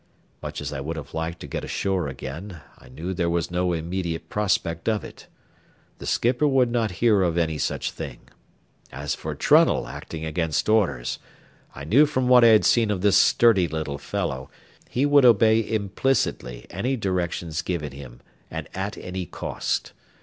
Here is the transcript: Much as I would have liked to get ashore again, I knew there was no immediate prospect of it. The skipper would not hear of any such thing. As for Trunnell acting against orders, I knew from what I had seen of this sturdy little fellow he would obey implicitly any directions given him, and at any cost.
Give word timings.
Much 0.41 0.61
as 0.61 0.73
I 0.73 0.81
would 0.81 0.95
have 0.95 1.13
liked 1.13 1.39
to 1.41 1.47
get 1.47 1.63
ashore 1.63 2.07
again, 2.07 2.59
I 2.79 2.89
knew 2.89 3.13
there 3.13 3.29
was 3.29 3.51
no 3.51 3.71
immediate 3.71 4.29
prospect 4.29 4.89
of 4.89 5.03
it. 5.03 5.27
The 5.99 6.07
skipper 6.07 6.47
would 6.47 6.71
not 6.71 6.89
hear 7.05 7.21
of 7.21 7.37
any 7.37 7.59
such 7.59 7.91
thing. 7.91 8.21
As 8.91 9.13
for 9.13 9.35
Trunnell 9.35 9.85
acting 9.85 10.25
against 10.25 10.67
orders, 10.67 11.19
I 11.75 11.83
knew 11.83 12.07
from 12.07 12.27
what 12.27 12.43
I 12.43 12.47
had 12.47 12.65
seen 12.65 12.89
of 12.89 13.01
this 13.01 13.15
sturdy 13.17 13.67
little 13.67 13.99
fellow 13.99 14.49
he 14.89 15.05
would 15.05 15.23
obey 15.23 15.59
implicitly 15.59 16.65
any 16.71 16.97
directions 16.97 17.61
given 17.61 17.91
him, 17.91 18.21
and 18.49 18.67
at 18.73 18.97
any 18.97 19.27
cost. 19.27 19.93